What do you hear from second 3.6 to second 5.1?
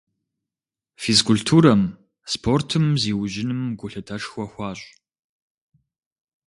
гулъытэшхуэ хуащӀ.